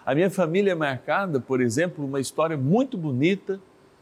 A 0.05 0.13
minha 0.13 0.29
família 0.29 0.73
é 0.73 0.75
marcada, 0.75 1.39
por 1.39 1.61
exemplo, 1.61 2.03
uma 2.03 2.19
história 2.19 2.57
muito 2.57 2.97
bonita 2.97 3.57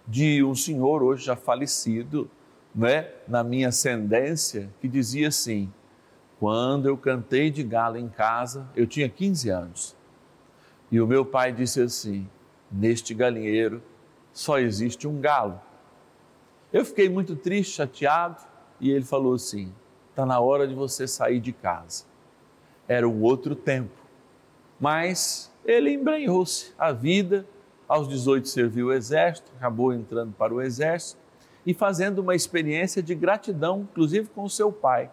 de 0.08 0.44
um 0.44 0.56
senhor 0.56 1.04
hoje 1.04 1.26
já 1.26 1.36
falecido, 1.36 2.28
né, 2.74 3.10
na 3.28 3.44
minha 3.44 3.70
ascendência, 3.70 4.70
que 4.80 4.88
dizia 4.88 5.28
assim: 5.30 5.72
quando 6.40 6.88
eu 6.88 6.96
cantei 6.96 7.50
de 7.50 7.64
galo 7.64 7.98
em 7.98 8.08
casa, 8.08 8.68
eu 8.76 8.86
tinha 8.86 9.10
15 9.10 9.50
anos. 9.50 9.96
E 10.92 11.02
o 11.02 11.08
meu 11.08 11.26
pai 11.26 11.52
disse 11.52 11.82
assim: 11.82 12.30
Neste 12.72 13.14
galinheiro 13.14 13.82
só 14.32 14.60
existe 14.60 15.08
um 15.08 15.20
galo. 15.20 15.60
Eu 16.72 16.86
fiquei 16.86 17.10
muito 17.10 17.36
triste, 17.36 17.74
chateado, 17.74 18.42
e 18.80 18.92
ele 18.92 19.04
falou 19.04 19.34
assim: 19.34 19.74
Está 20.12 20.26
na 20.26 20.40
hora 20.40 20.68
de 20.68 20.76
você 20.76 21.08
sair 21.08 21.40
de 21.40 21.52
casa. 21.52 22.06
Era 22.88 23.08
um 23.08 23.22
outro 23.22 23.56
tempo, 23.56 23.98
mas 24.80 25.52
ele 25.66 25.92
embrenhou-se 25.92 26.74
a 26.78 26.92
vida. 26.92 27.46
Aos 27.88 28.10
18 28.10 28.50
serviu 28.50 28.88
o 28.88 28.94
exército, 28.94 29.50
acabou 29.56 29.94
entrando 29.94 30.34
para 30.34 30.54
o 30.54 30.62
exército 30.62 31.22
e 31.68 31.74
fazendo 31.74 32.20
uma 32.20 32.34
experiência 32.34 33.04
de 33.04 33.14
gratidão, 33.14 33.82
inclusive 33.82 34.30
com 34.30 34.46
o 34.46 34.50
seu 34.50 34.72
pai, 34.72 35.12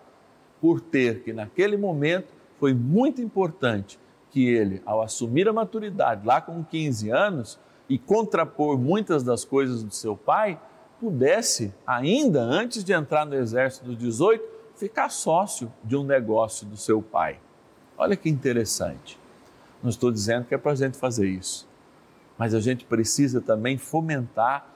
por 0.61 0.81
ter 0.81 1.25
que 1.25 1.33
naquele 1.33 1.77
momento 1.77 2.29
foi 2.61 2.73
muito 2.73 3.21
importante 3.21 3.99
que 4.31 4.47
ele, 4.47 4.81
ao 4.87 5.03
assumir 5.03 5.49
a 5.49 5.53
maturidade 5.53 6.25
lá 6.25 6.41
com 6.41 6.63
15 6.63 7.11
anos 7.11 7.59
e 7.89 7.99
contrapor 7.99 8.79
muitas 8.79 9.25
das 9.25 9.45
coisas 9.45 9.83
do 9.83 9.93
seu 9.93 10.17
pai, 10.17 10.61
pudesse, 11.01 11.75
ainda 11.85 12.41
antes 12.41 12.85
de 12.85 12.93
entrar 12.93 13.27
no 13.27 13.35
exército 13.35 13.87
dos 13.87 13.99
18, 13.99 14.45
ficar 14.77 15.09
sócio 15.09 15.73
de 15.83 15.97
um 15.97 16.05
negócio 16.05 16.65
do 16.65 16.77
seu 16.77 17.03
pai. 17.03 17.41
Olha 17.99 18.15
que 18.15 18.29
interessante. 18.29 19.19
Não 19.83 19.91
estou 19.91 20.13
dizendo 20.13 20.45
que 20.45 20.55
é 20.55 20.59
para 20.59 20.71
a 20.71 20.77
gente 20.77 20.97
fazer 20.97 21.27
isso, 21.27 21.67
mas 22.39 22.55
a 22.55 22.61
gente 22.61 22.85
precisa 22.85 23.41
também 23.41 23.77
fomentar 23.77 24.74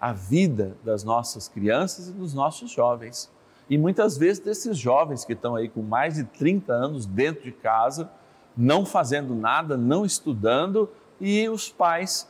a 0.00 0.12
vida 0.12 0.76
das 0.82 1.04
nossas 1.04 1.46
crianças 1.46 2.08
e 2.08 2.12
dos 2.12 2.32
nossos 2.32 2.70
jovens. 2.70 3.30
E 3.68 3.76
muitas 3.76 4.16
vezes 4.16 4.42
desses 4.42 4.78
jovens 4.78 5.24
que 5.24 5.34
estão 5.34 5.54
aí 5.54 5.68
com 5.68 5.82
mais 5.82 6.14
de 6.14 6.24
30 6.24 6.72
anos 6.72 7.06
dentro 7.06 7.44
de 7.44 7.52
casa, 7.52 8.10
não 8.56 8.84
fazendo 8.84 9.34
nada, 9.34 9.76
não 9.76 10.04
estudando, 10.04 10.88
e 11.20 11.48
os 11.48 11.68
pais, 11.68 12.26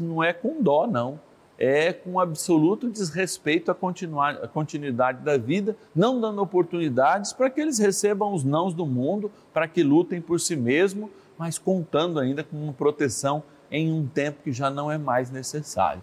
não 0.00 0.22
é 0.22 0.32
com 0.32 0.62
dó, 0.62 0.86
não, 0.86 1.20
é 1.58 1.92
com 1.92 2.20
absoluto 2.20 2.88
desrespeito 2.88 3.70
à, 3.70 3.74
à 3.74 4.48
continuidade 4.48 5.22
da 5.24 5.36
vida, 5.36 5.76
não 5.94 6.20
dando 6.20 6.40
oportunidades 6.40 7.32
para 7.32 7.50
que 7.50 7.60
eles 7.60 7.78
recebam 7.78 8.32
os 8.32 8.44
nãos 8.44 8.72
do 8.72 8.86
mundo, 8.86 9.30
para 9.52 9.66
que 9.66 9.82
lutem 9.82 10.20
por 10.20 10.38
si 10.38 10.54
mesmo, 10.54 11.10
mas 11.36 11.58
contando 11.58 12.20
ainda 12.20 12.44
com 12.44 12.56
uma 12.56 12.72
proteção 12.72 13.42
em 13.70 13.92
um 13.92 14.06
tempo 14.06 14.42
que 14.42 14.52
já 14.52 14.70
não 14.70 14.90
é 14.90 14.96
mais 14.96 15.30
necessário. 15.30 16.00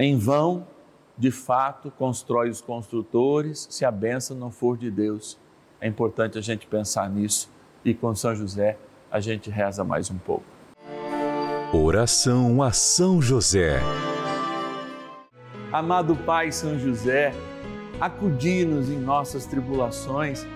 Em 0.00 0.16
vão, 0.16 0.64
de 1.18 1.32
fato, 1.32 1.90
constrói 1.90 2.50
os 2.50 2.60
construtores, 2.60 3.66
se 3.68 3.84
a 3.84 3.90
benção 3.90 4.36
não 4.36 4.48
for 4.48 4.78
de 4.78 4.92
Deus. 4.92 5.36
É 5.80 5.88
importante 5.88 6.38
a 6.38 6.40
gente 6.40 6.68
pensar 6.68 7.10
nisso 7.10 7.50
e 7.84 7.92
com 7.92 8.14
São 8.14 8.32
José 8.32 8.78
a 9.10 9.18
gente 9.18 9.50
reza 9.50 9.82
mais 9.82 10.08
um 10.08 10.16
pouco. 10.16 10.44
Oração 11.72 12.62
a 12.62 12.70
São 12.70 13.20
José. 13.20 13.80
Amado 15.72 16.14
Pai 16.14 16.52
São 16.52 16.78
José, 16.78 17.34
acudi-nos 18.00 18.88
em 18.88 19.00
nossas 19.00 19.46
tribulações 19.46 20.46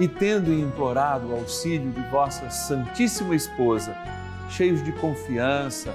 e, 0.00 0.08
tendo 0.08 0.52
implorado 0.52 1.28
o 1.28 1.36
auxílio 1.36 1.92
de 1.92 2.02
vossa 2.10 2.50
Santíssima 2.50 3.36
Esposa, 3.36 3.96
cheios 4.48 4.82
de 4.82 4.90
confiança, 4.90 5.94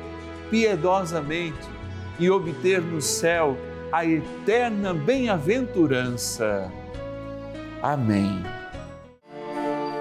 piedosamente 0.51 1.67
e 2.19 2.29
obter 2.29 2.81
no 2.81 3.01
céu 3.01 3.57
a 3.91 4.05
eterna 4.05 4.93
bem-aventurança. 4.93 6.69
Amém. 7.81 8.43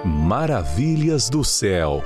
Maravilhas 0.05 1.31
do 1.31 1.45
céu. 1.45 2.03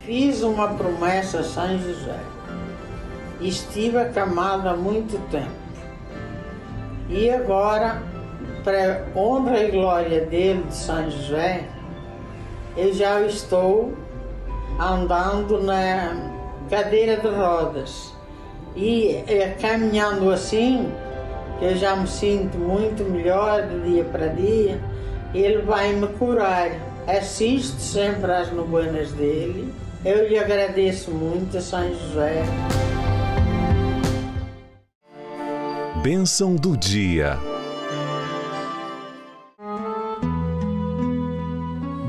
Fiz 0.00 0.42
uma 0.42 0.68
promessa 0.68 1.40
a 1.40 1.44
São 1.44 1.78
José. 1.78 2.18
Estive 3.40 3.98
acamado 3.98 4.68
há 4.68 4.76
muito 4.76 5.18
tempo. 5.30 5.60
E 7.08 7.30
agora, 7.30 8.02
para 8.64 9.06
honra 9.14 9.60
e 9.60 9.70
glória 9.70 10.26
dele, 10.26 10.62
de 10.64 10.74
São 10.74 11.10
José, 11.10 11.68
eu 12.76 12.92
já 12.92 13.20
estou 13.22 13.96
andando 14.78 15.62
na 15.62 16.39
cadeira 16.70 17.16
de 17.16 17.28
rodas. 17.28 18.14
E 18.74 19.22
é, 19.26 19.56
caminhando 19.60 20.30
assim, 20.30 20.90
eu 21.60 21.76
já 21.76 21.96
me 21.96 22.06
sinto 22.06 22.56
muito 22.56 23.02
melhor 23.04 23.66
de 23.66 23.80
dia 23.80 24.04
para 24.04 24.28
dia 24.28 24.80
ele 25.34 25.62
vai 25.62 25.92
me 25.92 26.06
curar. 26.08 26.70
Assiste 27.06 27.80
sempre 27.80 28.30
às 28.32 28.52
novenas 28.52 29.12
dele. 29.12 29.72
Eu 30.04 30.28
lhe 30.28 30.38
agradeço 30.38 31.10
muito, 31.10 31.60
São 31.60 31.88
José. 31.88 32.42
Bênção 36.02 36.56
do 36.56 36.76
dia. 36.76 37.38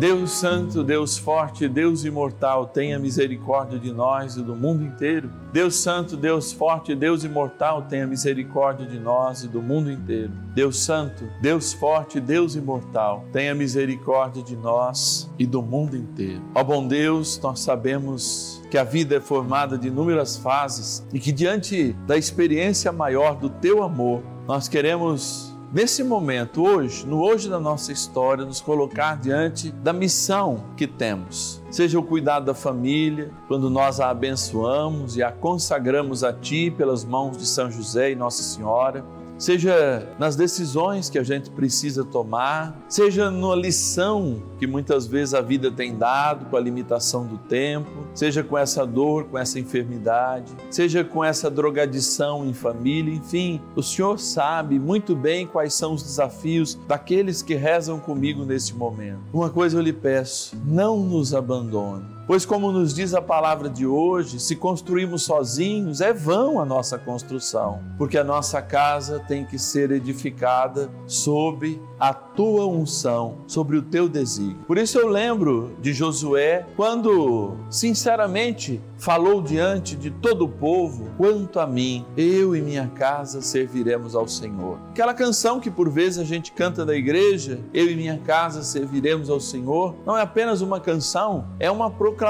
Deus 0.01 0.31
Santo, 0.31 0.83
Deus 0.83 1.15
Forte, 1.15 1.67
Deus 1.67 2.03
Imortal, 2.03 2.65
tenha 2.65 2.97
misericórdia 2.97 3.77
de 3.77 3.93
nós 3.93 4.35
e 4.35 4.41
do 4.41 4.55
mundo 4.55 4.83
inteiro. 4.83 5.29
Deus 5.53 5.75
Santo, 5.75 6.17
Deus 6.17 6.51
Forte, 6.51 6.95
Deus 6.95 7.23
Imortal, 7.23 7.83
tenha 7.83 8.07
misericórdia 8.07 8.83
de 8.83 8.97
nós 8.97 9.43
e 9.43 9.47
do 9.47 9.61
mundo 9.61 9.91
inteiro. 9.91 10.31
Deus 10.55 10.79
Santo, 10.79 11.29
Deus 11.39 11.71
Forte, 11.71 12.19
Deus 12.19 12.55
Imortal, 12.55 13.25
tenha 13.31 13.53
misericórdia 13.53 14.41
de 14.41 14.55
nós 14.55 15.29
e 15.37 15.45
do 15.45 15.61
mundo 15.61 15.95
inteiro. 15.95 16.41
Ó 16.55 16.63
bom 16.63 16.87
Deus, 16.87 17.39
nós 17.39 17.59
sabemos 17.59 18.59
que 18.71 18.79
a 18.79 18.83
vida 18.83 19.17
é 19.17 19.19
formada 19.19 19.77
de 19.77 19.89
inúmeras 19.89 20.35
fases 20.35 21.05
e 21.13 21.19
que 21.19 21.31
diante 21.31 21.93
da 22.07 22.17
experiência 22.17 22.91
maior 22.91 23.35
do 23.35 23.51
teu 23.51 23.83
amor, 23.83 24.23
nós 24.47 24.67
queremos 24.67 25.50
nesse 25.71 26.03
momento, 26.03 26.63
hoje, 26.63 27.05
no 27.05 27.21
hoje 27.21 27.49
da 27.49 27.59
nossa 27.59 27.91
história, 27.91 28.45
nos 28.45 28.61
colocar 28.61 29.17
diante 29.17 29.71
da 29.71 29.93
missão 29.93 30.63
que 30.75 30.87
temos. 30.87 31.61
Seja 31.71 31.99
o 31.99 32.03
cuidado 32.03 32.45
da 32.45 32.53
família, 32.53 33.31
quando 33.47 33.69
nós 33.69 33.99
a 33.99 34.09
abençoamos 34.09 35.17
e 35.17 35.23
a 35.23 35.31
consagramos 35.31 36.23
a 36.23 36.33
Ti 36.33 36.71
pelas 36.71 37.05
mãos 37.05 37.37
de 37.37 37.45
São 37.45 37.71
José 37.71 38.11
e 38.11 38.15
Nossa 38.15 38.43
Senhora 38.43 39.03
seja 39.41 40.07
nas 40.19 40.35
decisões 40.35 41.09
que 41.09 41.17
a 41.17 41.23
gente 41.23 41.49
precisa 41.49 42.05
tomar, 42.05 42.79
seja 42.87 43.31
na 43.31 43.55
lição 43.55 44.41
que 44.59 44.67
muitas 44.67 45.07
vezes 45.07 45.33
a 45.33 45.41
vida 45.41 45.71
tem 45.71 45.97
dado 45.97 46.45
com 46.45 46.55
a 46.55 46.59
limitação 46.59 47.25
do 47.25 47.39
tempo, 47.39 47.89
seja 48.13 48.43
com 48.43 48.55
essa 48.55 48.85
dor, 48.85 49.23
com 49.25 49.37
essa 49.39 49.59
enfermidade, 49.59 50.53
seja 50.69 51.03
com 51.03 51.23
essa 51.23 51.49
drogadição 51.49 52.45
em 52.45 52.53
família, 52.53 53.15
enfim, 53.15 53.59
o 53.75 53.81
Senhor 53.81 54.19
sabe 54.19 54.77
muito 54.77 55.15
bem 55.15 55.47
quais 55.47 55.73
são 55.73 55.93
os 55.93 56.03
desafios 56.03 56.77
daqueles 56.87 57.41
que 57.41 57.55
rezam 57.55 57.99
comigo 57.99 58.45
nesse 58.45 58.75
momento. 58.75 59.21
Uma 59.33 59.49
coisa 59.49 59.75
eu 59.75 59.81
lhe 59.81 59.93
peço, 59.93 60.55
não 60.63 60.99
nos 60.99 61.33
abandone 61.33 62.20
Pois, 62.31 62.45
como 62.45 62.71
nos 62.71 62.93
diz 62.93 63.13
a 63.13 63.21
palavra 63.21 63.69
de 63.69 63.85
hoje, 63.85 64.39
se 64.39 64.55
construímos 64.55 65.23
sozinhos, 65.23 65.99
é 65.99 66.13
vão 66.13 66.61
a 66.61 66.65
nossa 66.65 66.97
construção, 66.97 67.83
porque 67.97 68.17
a 68.17 68.23
nossa 68.23 68.61
casa 68.61 69.19
tem 69.19 69.43
que 69.43 69.59
ser 69.59 69.91
edificada 69.91 70.89
sob 71.05 71.77
a 71.99 72.13
tua 72.13 72.65
unção, 72.65 73.39
sobre 73.45 73.77
o 73.77 73.81
teu 73.83 74.09
desígnio. 74.09 74.63
Por 74.65 74.77
isso 74.77 74.97
eu 74.97 75.07
lembro 75.07 75.75
de 75.79 75.93
Josué, 75.93 76.65
quando 76.75 77.57
sinceramente 77.69 78.81
falou 78.97 79.39
diante 79.39 79.95
de 79.95 80.09
todo 80.09 80.45
o 80.45 80.49
povo: 80.49 81.11
quanto 81.17 81.59
a 81.59 81.67
mim, 81.67 82.03
eu 82.17 82.55
e 82.55 82.61
minha 82.61 82.87
casa 82.87 83.39
serviremos 83.41 84.15
ao 84.15 84.27
Senhor. 84.27 84.79
Aquela 84.89 85.13
canção 85.13 85.59
que 85.59 85.69
por 85.69 85.89
vezes 85.89 86.17
a 86.17 86.23
gente 86.23 86.51
canta 86.53 86.83
da 86.83 86.95
igreja, 86.95 87.59
eu 87.71 87.85
e 87.85 87.95
minha 87.95 88.17
casa 88.17 88.63
serviremos 88.63 89.29
ao 89.29 89.39
Senhor, 89.39 89.93
não 90.03 90.17
é 90.17 90.21
apenas 90.21 90.61
uma 90.61 90.79
canção, 90.79 91.45
é 91.59 91.69
uma 91.69 91.91
proclamação, 91.91 92.20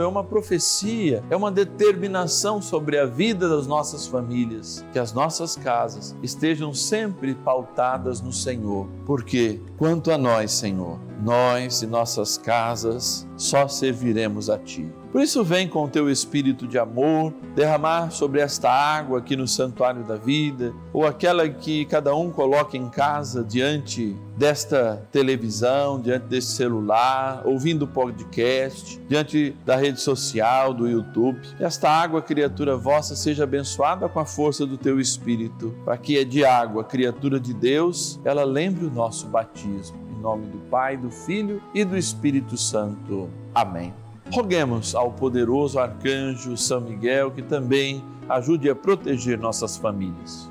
é 0.00 0.06
uma 0.06 0.24
profecia, 0.24 1.22
é 1.28 1.36
uma 1.36 1.50
determinação 1.50 2.62
sobre 2.62 2.98
a 2.98 3.04
vida 3.04 3.48
das 3.48 3.66
nossas 3.66 4.06
famílias, 4.06 4.84
que 4.92 4.98
as 4.98 5.12
nossas 5.12 5.56
casas 5.56 6.16
estejam 6.22 6.72
sempre 6.72 7.34
pautadas 7.34 8.20
no 8.20 8.32
Senhor. 8.32 8.88
Porque 9.04 9.60
quanto 9.76 10.10
a 10.10 10.18
nós, 10.18 10.52
Senhor, 10.52 10.98
nós 11.22 11.82
e 11.82 11.86
nossas 11.86 12.38
casas 12.38 13.26
só 13.36 13.68
serviremos 13.68 14.48
a 14.48 14.58
Ti. 14.58 14.90
Por 15.16 15.22
isso, 15.22 15.42
vem 15.42 15.66
com 15.66 15.84
o 15.84 15.88
teu 15.88 16.10
espírito 16.10 16.68
de 16.68 16.78
amor 16.78 17.32
derramar 17.54 18.10
sobre 18.10 18.38
esta 18.38 18.70
água 18.70 19.20
aqui 19.20 19.34
no 19.34 19.48
santuário 19.48 20.04
da 20.04 20.14
vida, 20.16 20.74
ou 20.92 21.06
aquela 21.06 21.48
que 21.48 21.86
cada 21.86 22.14
um 22.14 22.30
coloca 22.30 22.76
em 22.76 22.86
casa 22.90 23.42
diante 23.42 24.14
desta 24.36 25.08
televisão, 25.10 25.98
diante 25.98 26.26
deste 26.26 26.52
celular, 26.52 27.40
ouvindo 27.46 27.88
podcast, 27.88 29.00
diante 29.08 29.56
da 29.64 29.74
rede 29.74 30.02
social, 30.02 30.74
do 30.74 30.86
YouTube. 30.86 31.40
Esta 31.58 31.88
água, 31.88 32.20
criatura 32.20 32.76
vossa, 32.76 33.16
seja 33.16 33.44
abençoada 33.44 34.10
com 34.10 34.20
a 34.20 34.26
força 34.26 34.66
do 34.66 34.76
teu 34.76 35.00
espírito, 35.00 35.74
para 35.82 35.96
que 35.96 36.18
é 36.18 36.24
de 36.24 36.44
água, 36.44 36.84
criatura 36.84 37.40
de 37.40 37.54
Deus, 37.54 38.20
ela 38.22 38.44
lembre 38.44 38.84
o 38.84 38.90
nosso 38.90 39.26
batismo. 39.28 39.96
Em 40.14 40.20
nome 40.20 40.44
do 40.48 40.58
Pai, 40.68 40.94
do 40.98 41.10
Filho 41.10 41.62
e 41.72 41.86
do 41.86 41.96
Espírito 41.96 42.58
Santo. 42.58 43.30
Amém. 43.54 43.94
Roguemos 44.32 44.94
ao 44.94 45.12
poderoso 45.12 45.78
arcanjo 45.78 46.56
São 46.56 46.80
Miguel 46.80 47.30
que 47.30 47.42
também 47.42 48.04
ajude 48.28 48.68
a 48.68 48.74
proteger 48.74 49.38
nossas 49.38 49.76
famílias. 49.76 50.50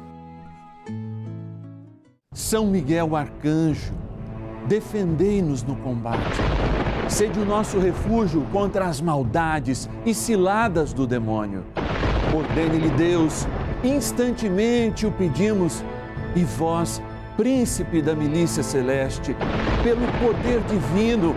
São 2.33 2.67
Miguel 2.67 3.15
arcanjo, 3.15 3.93
defendei-nos 4.67 5.63
no 5.63 5.75
combate. 5.77 6.37
Sede 7.07 7.39
o 7.39 7.45
nosso 7.45 7.77
refúgio 7.79 8.45
contra 8.51 8.85
as 8.85 8.99
maldades 8.99 9.89
e 10.05 10.13
ciladas 10.13 10.91
do 10.91 11.05
demônio. 11.05 11.63
Ordene-lhe 12.35 12.89
Deus, 12.91 13.47
instantemente 13.83 15.05
o 15.05 15.11
pedimos, 15.11 15.83
e 16.35 16.43
vós, 16.43 17.01
príncipe 17.37 18.01
da 18.01 18.15
milícia 18.15 18.63
celeste, 18.63 19.35
pelo 19.83 20.05
poder 20.19 20.61
divino, 20.61 21.35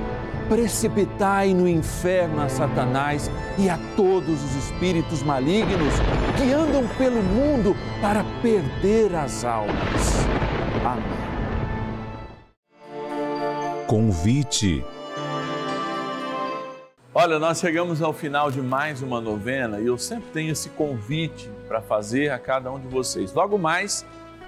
precipitai 0.48 1.52
no 1.52 1.68
inferno 1.68 2.40
a 2.40 2.48
Satanás 2.48 3.30
e 3.58 3.68
a 3.68 3.78
todos 3.96 4.42
os 4.42 4.56
espíritos 4.56 5.22
malignos 5.22 5.92
que 6.36 6.52
andam 6.52 6.86
pelo 6.96 7.22
mundo 7.22 7.76
para 8.00 8.24
perder 8.40 9.14
as 9.14 9.44
almas. 9.44 10.26
Amém. 10.84 11.18
Convite. 13.86 14.84
Olha, 17.14 17.38
nós 17.38 17.58
chegamos 17.58 18.00
ao 18.00 18.12
final 18.12 18.50
de 18.50 18.60
mais 18.60 19.02
uma 19.02 19.20
novena 19.20 19.80
e 19.80 19.86
eu 19.86 19.98
sempre 19.98 20.30
tenho 20.30 20.52
esse 20.52 20.68
convite 20.70 21.50
para 21.66 21.82
fazer 21.82 22.30
a 22.30 22.38
cada 22.38 22.70
um 22.70 22.78
de 22.78 22.86
vocês. 22.86 23.34
Logo 23.34 23.58
mais, 23.58 24.06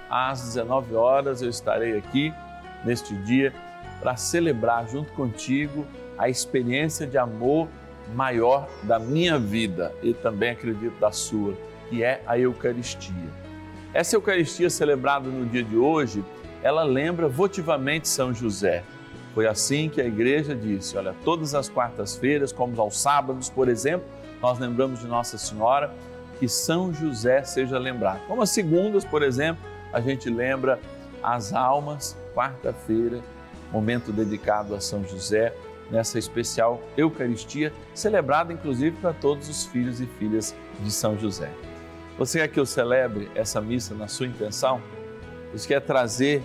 às 0.09 0.41
19 0.41 0.95
horas, 0.95 1.41
eu 1.41 1.49
estarei 1.49 1.97
aqui 1.97 2.33
neste 2.85 3.13
dia 3.15 3.53
para 4.01 4.17
celebrar 4.17 4.89
junto 4.89 5.13
contigo 5.13 5.85
a 6.17 6.27
experiência 6.27 7.07
de 7.07 7.17
amor 7.17 7.69
maior 8.13 8.67
da 8.83 8.99
minha 8.99 9.39
vida 9.39 9.93
e 10.01 10.13
também 10.13 10.49
acredito 10.49 10.99
da 10.99 11.11
sua, 11.11 11.53
que 11.89 12.03
é 12.03 12.21
a 12.25 12.37
Eucaristia. 12.37 13.29
Essa 13.93 14.15
Eucaristia 14.15 14.69
celebrada 14.69 15.29
no 15.29 15.45
dia 15.45 15.63
de 15.63 15.77
hoje, 15.77 16.23
ela 16.63 16.83
lembra 16.83 17.27
votivamente 17.27 18.07
São 18.07 18.33
José. 18.33 18.83
Foi 19.33 19.47
assim 19.47 19.89
que 19.89 20.01
a 20.01 20.05
igreja 20.05 20.53
disse: 20.55 20.97
olha, 20.97 21.15
todas 21.23 21.55
as 21.55 21.69
quartas-feiras, 21.69 22.51
como 22.51 22.79
aos 22.81 22.99
sábados, 22.99 23.49
por 23.49 23.69
exemplo, 23.69 24.05
nós 24.41 24.59
lembramos 24.59 24.99
de 24.99 25.07
Nossa 25.07 25.37
Senhora, 25.37 25.93
que 26.39 26.47
São 26.47 26.93
José 26.93 27.43
seja 27.43 27.77
lembrado. 27.77 28.21
Como 28.27 28.41
as 28.41 28.49
segundas, 28.49 29.05
por 29.05 29.23
exemplo, 29.23 29.63
a 29.93 30.01
gente 30.01 30.29
lembra 30.29 30.79
as 31.21 31.53
almas, 31.53 32.17
quarta-feira, 32.33 33.21
momento 33.71 34.11
dedicado 34.11 34.75
a 34.75 34.81
São 34.81 35.03
José, 35.03 35.53
nessa 35.89 36.17
especial 36.17 36.81
Eucaristia, 36.95 37.73
celebrada 37.93 38.53
inclusive 38.53 38.95
para 38.97 39.13
todos 39.13 39.49
os 39.49 39.65
filhos 39.65 39.99
e 39.99 40.05
filhas 40.05 40.55
de 40.79 40.91
São 40.91 41.17
José. 41.17 41.51
Você 42.17 42.39
quer 42.39 42.47
que 42.47 42.59
eu 42.59 42.65
celebre 42.65 43.29
essa 43.35 43.59
missa 43.59 43.93
na 43.95 44.07
sua 44.07 44.27
intenção? 44.27 44.81
Você 45.51 45.67
quer 45.67 45.81
trazer 45.81 46.41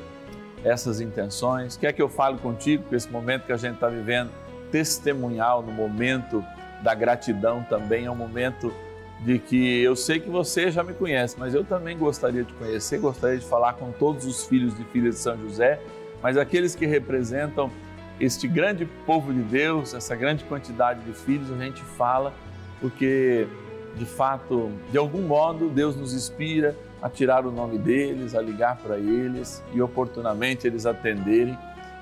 essas 0.65 1.01
intenções? 1.01 1.77
Quer 1.77 1.93
que 1.93 2.03
eu 2.03 2.09
fale 2.09 2.39
contigo 2.39 2.85
que 2.89 2.95
esse 2.95 3.09
momento 3.09 3.47
que 3.47 3.53
a 3.53 3.57
gente 3.57 3.75
está 3.75 3.89
vivendo, 3.89 4.31
testemunhal, 4.71 5.63
no 5.63 5.73
momento 5.73 6.45
da 6.83 6.95
gratidão 6.95 7.63
também, 7.69 8.07
é 8.07 8.11
um 8.11 8.17
momento 8.17 8.73
de 9.21 9.39
que 9.39 9.81
eu 9.83 9.97
sei 9.97 10.21
que 10.21 10.29
você 10.29 10.71
já 10.71 10.83
me 10.83 10.93
conhece, 10.93 11.37
mas 11.39 11.55
eu 11.55 11.65
também 11.65 11.97
gostaria 11.97 12.45
de 12.45 12.53
conhecer, 12.55 12.99
gostaria 12.99 13.39
de 13.39 13.47
falar 13.47 13.75
com 13.75 13.91
todos 13.93 14.27
os 14.27 14.45
filhos 14.45 14.79
e 14.79 14.85
filhas 14.85 15.17
de 15.17 15.21
São 15.21 15.39
José, 15.39 15.81
mas 16.27 16.37
aqueles 16.37 16.75
que 16.75 16.87
representam 16.87 17.71
este 18.19 18.49
grande 18.49 18.85
povo 18.85 19.33
de 19.33 19.43
Deus, 19.43 19.95
essa 19.95 20.17
grande 20.17 20.43
quantidade 20.43 20.99
de 21.05 21.13
filhos, 21.13 21.53
a 21.53 21.57
gente 21.57 21.81
fala 21.81 22.35
porque 22.81 23.47
de 23.95 24.05
fato, 24.05 24.73
de 24.91 24.99
algum 24.99 25.23
modo, 25.23 25.69
Deus 25.69 25.95
nos 25.95 26.13
inspira 26.13 26.77
a 27.01 27.09
tirar 27.09 27.47
o 27.47 27.53
nome 27.53 27.79
deles, 27.79 28.35
a 28.35 28.43
ligar 28.43 28.77
para 28.79 28.99
eles 28.99 29.63
e 29.73 29.81
oportunamente 29.81 30.67
eles 30.67 30.85
atenderem 30.85 31.57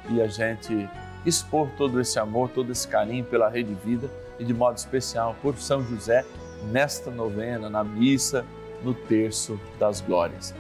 e 0.09 0.23
a 0.23 0.27
gente 0.27 0.89
expor 1.27 1.69
todo 1.77 2.01
esse 2.01 2.19
amor, 2.19 2.49
todo 2.49 2.73
esse 2.73 2.89
carinho 2.89 3.27
pela 3.27 3.51
Rede 3.51 3.77
Vida 3.85 4.09
e 4.39 4.45
de 4.47 4.55
modo 4.55 4.79
especial 4.79 5.37
por 5.43 5.59
São 5.59 5.85
José 5.85 6.25
nesta 6.73 7.11
novena, 7.11 7.69
na 7.69 7.85
missa, 7.85 8.43
no 8.83 8.95
terço 8.95 9.61
das 9.79 10.01
glórias. 10.01 10.55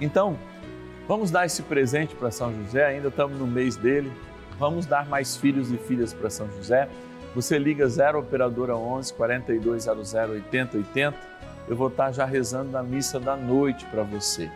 Então, 0.00 0.38
vamos 1.08 1.30
dar 1.30 1.46
esse 1.46 1.62
presente 1.62 2.14
para 2.14 2.30
São 2.30 2.52
José, 2.54 2.86
ainda 2.86 3.08
estamos 3.08 3.38
no 3.38 3.46
mês 3.46 3.76
dele. 3.76 4.12
Vamos 4.58 4.86
dar 4.86 5.06
mais 5.08 5.36
filhos 5.36 5.72
e 5.72 5.76
filhas 5.76 6.12
para 6.12 6.30
São 6.30 6.48
José. 6.52 6.88
Você 7.34 7.58
liga 7.58 7.88
0 7.88 8.18
operadora 8.18 8.76
11 8.76 9.14
4200 9.14 10.14
8080. 10.14 11.16
Eu 11.68 11.76
vou 11.76 11.88
estar 11.88 12.12
já 12.12 12.24
rezando 12.24 12.70
na 12.70 12.82
missa 12.82 13.18
da 13.18 13.36
noite 13.36 13.86
para 13.86 14.02
você, 14.02 14.50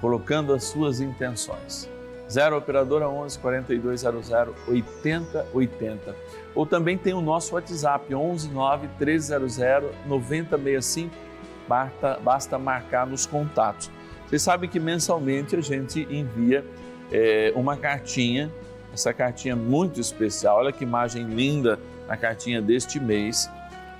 colocando 0.00 0.52
as 0.52 0.64
suas 0.64 1.00
intenções. 1.00 1.88
0 2.28 2.56
operadora 2.56 3.08
11 3.08 3.38
4200 3.38 4.30
8080. 4.66 6.16
Ou 6.54 6.66
também 6.66 6.98
tem 6.98 7.12
o 7.12 7.20
nosso 7.20 7.54
WhatsApp 7.54 8.14
11 8.14 8.48
9 8.50 8.88
1300 8.98 9.56
9065. 10.06 11.14
Basta, 11.68 12.18
basta 12.22 12.58
marcar 12.58 13.06
nos 13.06 13.26
contatos. 13.26 13.90
Vocês 14.32 14.40
sabem 14.40 14.70
que 14.70 14.80
mensalmente 14.80 15.54
a 15.54 15.60
gente 15.60 16.08
envia 16.10 16.64
é, 17.12 17.52
uma 17.54 17.76
cartinha, 17.76 18.50
essa 18.90 19.12
cartinha 19.12 19.54
muito 19.54 20.00
especial. 20.00 20.56
Olha 20.56 20.72
que 20.72 20.84
imagem 20.84 21.26
linda 21.26 21.78
a 22.08 22.16
cartinha 22.16 22.62
deste 22.62 22.98
mês. 22.98 23.50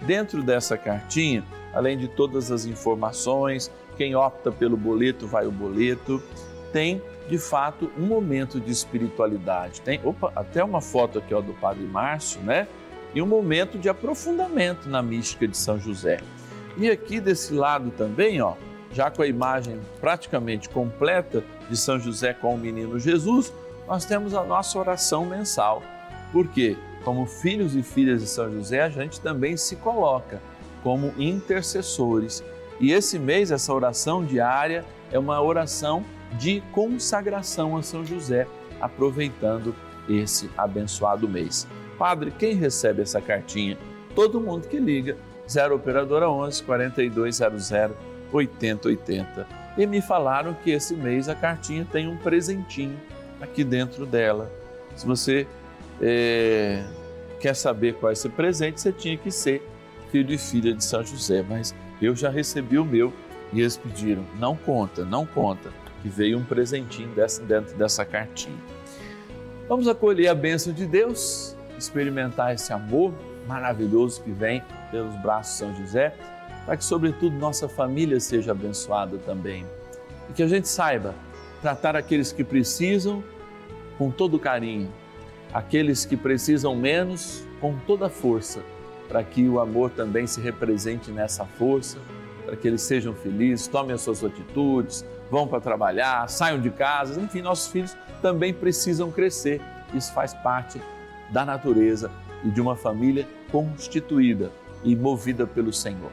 Dentro 0.00 0.42
dessa 0.42 0.74
cartinha, 0.78 1.44
além 1.74 1.98
de 1.98 2.08
todas 2.08 2.50
as 2.50 2.64
informações, 2.64 3.70
quem 3.98 4.14
opta 4.16 4.50
pelo 4.50 4.74
boleto 4.74 5.26
vai 5.26 5.46
o 5.46 5.52
boleto, 5.52 6.22
tem 6.72 7.02
de 7.28 7.36
fato 7.36 7.92
um 7.98 8.06
momento 8.06 8.58
de 8.58 8.72
espiritualidade. 8.72 9.82
Tem 9.82 10.00
opa, 10.02 10.32
até 10.34 10.64
uma 10.64 10.80
foto 10.80 11.18
aqui 11.18 11.34
ó, 11.34 11.42
do 11.42 11.52
Padre 11.52 11.84
Márcio, 11.84 12.40
né? 12.40 12.66
E 13.14 13.20
um 13.20 13.26
momento 13.26 13.76
de 13.76 13.90
aprofundamento 13.90 14.88
na 14.88 15.02
mística 15.02 15.46
de 15.46 15.58
São 15.58 15.78
José. 15.78 16.20
E 16.78 16.88
aqui 16.90 17.20
desse 17.20 17.52
lado 17.52 17.90
também, 17.90 18.40
ó, 18.40 18.54
já 18.92 19.10
com 19.10 19.22
a 19.22 19.26
imagem 19.26 19.80
praticamente 20.00 20.68
completa 20.68 21.42
de 21.68 21.76
São 21.76 21.98
José 21.98 22.34
com 22.34 22.54
o 22.54 22.58
menino 22.58 22.98
Jesus, 22.98 23.52
nós 23.86 24.04
temos 24.04 24.34
a 24.34 24.44
nossa 24.44 24.78
oração 24.78 25.24
mensal. 25.24 25.82
Por 26.32 26.48
quê? 26.48 26.76
como 27.04 27.26
filhos 27.26 27.74
e 27.74 27.82
filhas 27.82 28.22
de 28.22 28.28
São 28.28 28.50
José, 28.50 28.82
a 28.82 28.88
gente 28.88 29.20
também 29.20 29.56
se 29.56 29.76
coloca 29.76 30.40
como 30.82 31.12
intercessores. 31.18 32.42
E 32.80 32.92
esse 32.92 33.18
mês, 33.18 33.50
essa 33.50 33.72
oração 33.72 34.24
diária 34.24 34.84
é 35.10 35.18
uma 35.18 35.40
oração 35.40 36.04
de 36.38 36.62
consagração 36.72 37.76
a 37.76 37.82
São 37.82 38.04
José, 38.04 38.46
aproveitando 38.80 39.74
esse 40.08 40.50
abençoado 40.56 41.28
mês. 41.28 41.66
Padre, 41.98 42.32
quem 42.36 42.54
recebe 42.54 43.02
essa 43.02 43.20
cartinha 43.20 43.78
todo 44.14 44.40
mundo 44.40 44.68
que 44.68 44.78
liga 44.78 45.16
0 45.48 45.76
operadora 45.76 46.28
11 46.28 46.62
4200 46.64 47.70
8080. 48.32 49.46
E 49.76 49.86
me 49.86 50.00
falaram 50.00 50.54
que 50.54 50.70
esse 50.70 50.94
mês 50.94 51.28
a 51.28 51.34
cartinha 51.34 51.86
tem 51.90 52.08
um 52.08 52.16
presentinho 52.16 52.98
aqui 53.40 53.64
dentro 53.64 54.04
dela. 54.06 54.50
Se 54.94 55.06
você 55.06 55.46
é, 56.00 56.84
quer 57.40 57.54
saber 57.54 57.94
qual 57.94 58.10
é 58.10 58.12
esse 58.12 58.28
presente, 58.28 58.80
você 58.80 58.92
tinha 58.92 59.16
que 59.16 59.30
ser 59.30 59.66
filho 60.10 60.32
e 60.32 60.38
filha 60.38 60.74
de 60.74 60.84
São 60.84 61.02
José, 61.02 61.42
mas 61.48 61.74
eu 62.00 62.14
já 62.14 62.28
recebi 62.28 62.78
o 62.78 62.84
meu 62.84 63.12
e 63.52 63.60
eles 63.60 63.76
pediram, 63.76 64.24
não 64.38 64.56
conta, 64.56 65.04
não 65.04 65.26
conta, 65.26 65.70
que 66.02 66.08
veio 66.08 66.38
um 66.38 66.44
presentinho 66.44 67.08
dessa, 67.14 67.42
dentro 67.42 67.76
dessa 67.76 68.04
cartinha. 68.04 68.58
Vamos 69.68 69.88
acolher 69.88 70.28
a 70.28 70.34
bênção 70.34 70.72
de 70.72 70.86
Deus, 70.86 71.56
experimentar 71.78 72.54
esse 72.54 72.72
amor 72.72 73.12
maravilhoso 73.46 74.22
que 74.22 74.30
vem 74.30 74.62
pelos 74.90 75.14
braços 75.16 75.52
de 75.52 75.58
São 75.58 75.76
José, 75.76 76.14
para 76.64 76.76
que, 76.76 76.84
sobretudo, 76.84 77.36
nossa 77.36 77.68
família 77.68 78.20
seja 78.20 78.52
abençoada 78.52 79.18
também. 79.18 79.66
E 80.30 80.32
que 80.32 80.42
a 80.42 80.46
gente 80.46 80.68
saiba 80.68 81.14
tratar 81.60 81.96
aqueles 81.96 82.32
que 82.32 82.44
precisam 82.44 83.22
com 83.98 84.10
todo 84.10 84.38
carinho, 84.38 84.90
aqueles 85.52 86.04
que 86.04 86.16
precisam 86.16 86.74
menos 86.74 87.44
com 87.60 87.76
toda 87.86 88.08
força, 88.08 88.62
para 89.08 89.22
que 89.22 89.48
o 89.48 89.60
amor 89.60 89.90
também 89.90 90.26
se 90.26 90.40
represente 90.40 91.10
nessa 91.10 91.44
força, 91.44 91.98
para 92.44 92.56
que 92.56 92.66
eles 92.66 92.82
sejam 92.82 93.14
felizes, 93.14 93.66
tomem 93.66 93.94
as 93.94 94.00
suas 94.00 94.24
atitudes, 94.24 95.04
vão 95.30 95.46
para 95.46 95.60
trabalhar, 95.60 96.28
saiam 96.28 96.60
de 96.60 96.70
casa, 96.70 97.20
enfim, 97.20 97.42
nossos 97.42 97.70
filhos 97.70 97.96
também 98.20 98.52
precisam 98.52 99.10
crescer. 99.10 99.60
Isso 99.94 100.12
faz 100.12 100.34
parte 100.34 100.80
da 101.30 101.44
natureza 101.44 102.10
e 102.44 102.50
de 102.50 102.60
uma 102.60 102.74
família 102.74 103.26
constituída 103.50 104.50
e 104.82 104.96
movida 104.96 105.46
pelo 105.46 105.72
Senhor. 105.72 106.10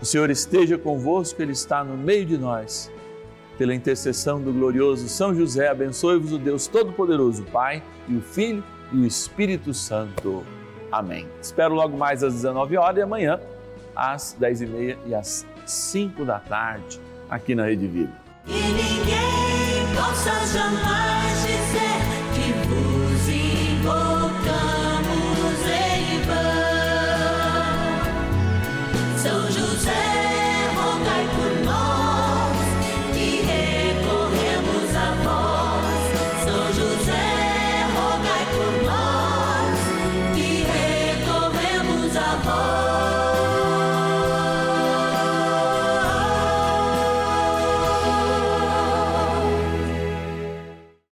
O 0.00 0.04
Senhor 0.04 0.30
esteja 0.30 0.78
convosco, 0.78 1.42
Ele 1.42 1.52
está 1.52 1.84
no 1.84 1.94
meio 1.96 2.24
de 2.24 2.38
nós. 2.38 2.90
Pela 3.58 3.74
intercessão 3.74 4.40
do 4.40 4.50
glorioso 4.50 5.06
São 5.08 5.34
José, 5.34 5.68
abençoe-vos 5.68 6.32
o 6.32 6.38
Deus 6.38 6.66
Todo-Poderoso, 6.66 7.44
Pai 7.44 7.82
e 8.08 8.16
o 8.16 8.22
Filho 8.22 8.64
e 8.90 8.96
o 8.96 9.06
Espírito 9.06 9.74
Santo. 9.74 10.42
Amém. 10.90 11.28
Espero 11.42 11.74
logo 11.74 11.98
mais 11.98 12.22
às 12.22 12.32
19 12.32 12.78
horas 12.78 12.96
e 12.96 13.02
amanhã 13.02 13.38
às 13.94 14.34
10h30 14.40 14.96
e, 15.06 15.10
e 15.10 15.14
às 15.14 15.46
5 15.66 16.24
da 16.24 16.38
tarde 16.38 16.98
aqui 17.28 17.54
na 17.54 17.66
Rede 17.66 17.86
Vida. 17.86 18.12
E 18.46 18.52
ninguém 18.52 19.94
possa 19.94 20.30
jamais 20.46 21.42
dizer 21.42 21.99